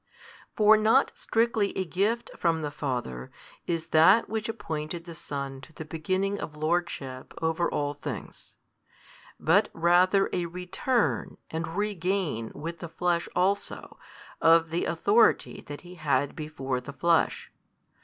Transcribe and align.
For 0.55 0.77
not 0.77 1.11
strictly 1.15 1.77
a 1.77 1.85
gift 1.85 2.31
from 2.35 2.63
the 2.63 2.71
Father 2.71 3.29
is 3.67 3.89
that 3.91 4.27
which 4.27 4.49
appointed 4.49 5.05
the 5.05 5.13
Son 5.13 5.61
to 5.61 5.73
the 5.73 5.85
beginning 5.85 6.39
of 6.39 6.57
Lordship 6.57 7.35
over 7.39 7.69
all 7.69 7.93
things; 7.93 8.55
but 9.39 9.69
rather 9.73 10.27
a 10.33 10.47
return 10.47 11.37
and 11.51 11.75
regain 11.77 12.51
with 12.55 12.79
the 12.79 12.89
Flesh 12.89 13.29
also 13.35 13.99
of 14.41 14.71
the 14.71 14.85
authority 14.85 15.61
that 15.67 15.81
He 15.81 15.93
had 15.93 16.35
before 16.35 16.81
the 16.81 16.93
Flesh. 16.93 17.51